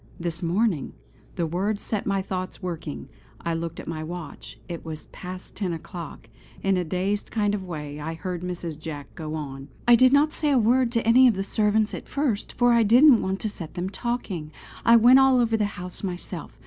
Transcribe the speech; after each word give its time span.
This 0.19 0.41
morning! 0.41 0.93
The 1.35 1.45
words 1.45 1.83
set 1.83 2.07
my 2.07 2.23
thoughts 2.23 2.59
working. 2.59 3.07
I 3.39 3.53
looked 3.53 3.79
at 3.79 3.87
my 3.87 4.03
watch; 4.03 4.57
it 4.67 4.83
was 4.83 5.05
past 5.11 5.55
ten 5.55 5.73
o'clock. 5.73 6.27
In 6.63 6.75
a 6.75 6.83
dazed 6.83 7.29
kind 7.29 7.53
of 7.53 7.63
way 7.67 7.99
I 7.99 8.15
heard 8.15 8.41
Mrs. 8.41 8.79
Jack 8.79 9.13
go 9.13 9.35
on. 9.35 9.67
"I 9.87 9.93
did 9.95 10.11
not 10.11 10.33
say 10.33 10.49
a 10.49 10.57
word 10.57 10.91
to 10.93 11.05
any 11.05 11.27
of 11.27 11.35
the 11.35 11.43
servants 11.43 11.93
at 11.93 12.09
first, 12.09 12.51
for 12.53 12.73
I 12.73 12.81
didn't 12.81 13.21
want 13.21 13.39
to 13.41 13.49
set 13.49 13.75
them 13.75 13.91
talking. 13.91 14.51
I 14.83 14.95
went 14.95 15.19
all 15.19 15.39
over 15.39 15.55
the 15.55 15.65
house 15.77 16.01
myself. 16.01 16.57